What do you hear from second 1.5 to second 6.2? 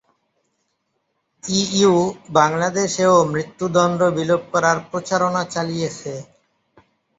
EU বাংলাদেশেও মৃত্যুদণ্ড বিলোপ করার প্রচারণা চালিয়েছে।